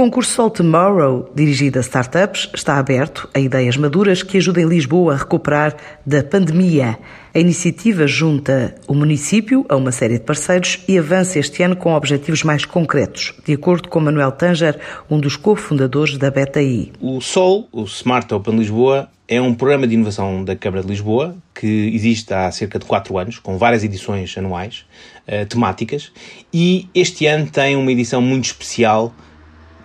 [0.00, 5.16] concurso Sol Tomorrow, dirigido a startups, está aberto a ideias maduras que ajudem Lisboa a
[5.18, 5.76] recuperar
[6.06, 6.98] da pandemia.
[7.34, 11.92] A iniciativa junta o município a uma série de parceiros e avança este ano com
[11.92, 16.92] objetivos mais concretos, de acordo com Manuel Tanger, um dos cofundadores da BetaI.
[16.98, 21.36] O SOL, o Smart Open Lisboa, é um programa de inovação da Câmara de Lisboa
[21.54, 24.86] que existe há cerca de 4 anos, com várias edições anuais,
[25.28, 26.10] uh, temáticas,
[26.54, 29.14] e este ano tem uma edição muito especial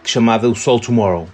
[0.10, 1.28] chamada o Sol Tomorrow.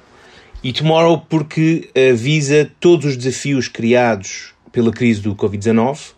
[0.63, 6.11] E Tomorrow porque visa todos os desafios criados pela crise do Covid-19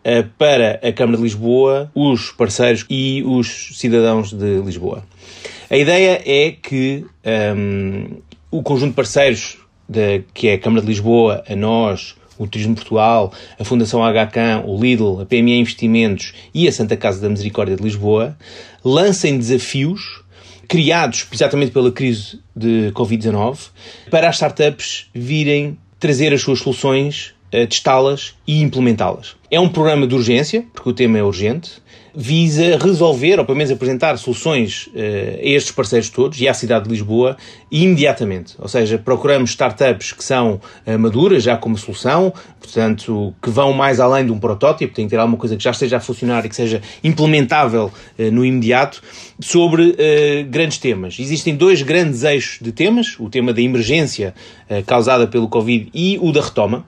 [0.00, 5.04] uh, para a Câmara de Lisboa, os parceiros e os cidadãos de Lisboa.
[5.70, 8.06] A ideia é que um, ehm,
[8.50, 12.74] o conjunto de parceiros de, que é a Câmara de Lisboa, a nós, o Turismo
[12.74, 17.76] Portugal, a Fundação HCAM, o Lidl, a PME Investimentos e a Santa Casa da Misericórdia
[17.76, 18.36] de Lisboa,
[18.84, 20.19] lancem desafios
[20.70, 23.70] criados exatamente pela crise de Covid-19
[24.08, 29.36] para as startups virem trazer as suas soluções, eh, testá-las e implementá-las.
[29.48, 31.80] É um programa de urgência, porque o tema é urgente,
[32.12, 36.86] visa resolver, ou pelo menos apresentar soluções uh, a estes parceiros todos e à cidade
[36.86, 37.36] de Lisboa
[37.70, 38.54] imediatamente.
[38.58, 44.00] Ou seja, procuramos startups que são uh, maduras já como solução, portanto, que vão mais
[44.00, 46.48] além de um protótipo, tem que ter alguma coisa que já esteja a funcionar e
[46.48, 49.00] que seja implementável uh, no imediato,
[49.40, 49.96] sobre
[50.50, 51.16] grandes temas.
[51.18, 54.34] Existem dois grandes eixos de temas, o tema da emergência
[54.86, 56.84] causada pelo Covid e o da retoma.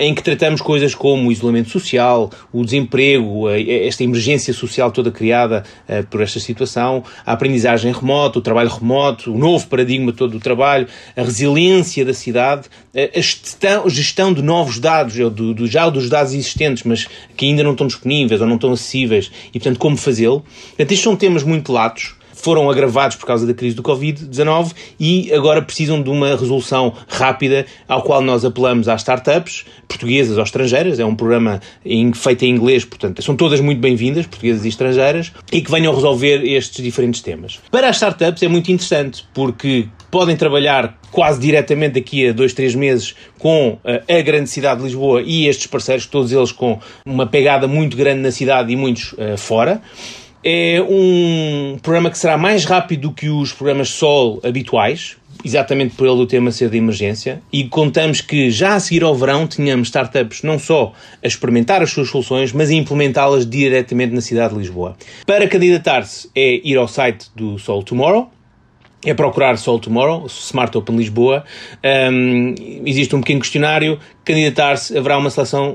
[0.00, 5.64] Em que tratamos coisas como o isolamento social, o desemprego, esta emergência social toda criada
[5.86, 10.40] eh, por esta situação, a aprendizagem remota, o trabalho remoto, o novo paradigma todo do
[10.40, 16.08] trabalho, a resiliência da cidade, eh, a gestão, de novos dados, do, do, já dos
[16.08, 19.96] dados existentes, mas que ainda não estão disponíveis ou não estão acessíveis, e portanto como
[19.96, 20.40] fazê-lo.
[20.40, 25.32] Portanto, estes são temas muito latos foram agravados por causa da crise do Covid-19 e
[25.32, 31.00] agora precisam de uma resolução rápida, ao qual nós apelamos às startups, portuguesas ou estrangeiras.
[31.00, 35.32] É um programa em, feito em inglês, portanto, são todas muito bem-vindas, portuguesas e estrangeiras,
[35.50, 37.60] e que venham resolver estes diferentes temas.
[37.70, 42.74] Para as startups é muito interessante, porque podem trabalhar quase diretamente daqui a dois, três
[42.74, 47.26] meses com eh, a grande cidade de Lisboa e estes parceiros, todos eles com uma
[47.26, 49.80] pegada muito grande na cidade e muitos uh, fora.
[50.46, 56.06] É um programa que será mais rápido do que os programas Sol habituais, exatamente por
[56.06, 59.88] ele o tema ser de emergência, e contamos que já a seguir ao verão tenhamos
[59.88, 64.60] startups não só a experimentar as suas soluções, mas a implementá-las diretamente na cidade de
[64.60, 64.98] Lisboa.
[65.26, 68.30] Para candidatar-se é ir ao site do Sol Tomorrow,
[69.04, 71.44] é procurar Sol Tomorrow, Smart Open Lisboa.
[71.84, 72.54] Um,
[72.84, 75.74] existe um pequeno questionário, candidatar-se, haverá uma seleção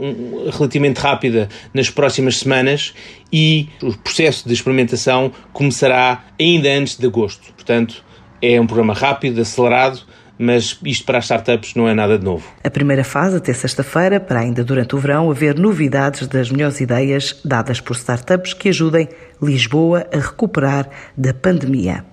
[0.51, 2.93] relativamente rápida nas próximas semanas
[3.31, 7.53] e o processo de experimentação começará ainda antes de agosto.
[7.53, 8.03] Portanto,
[8.41, 10.01] é um programa rápido, acelerado,
[10.37, 12.47] mas isto para as startups não é nada de novo.
[12.63, 17.39] A primeira fase, até sexta-feira, para ainda durante o verão haver novidades das melhores ideias
[17.43, 19.09] dadas por startups que ajudem
[19.41, 22.05] Lisboa a recuperar da pandemia.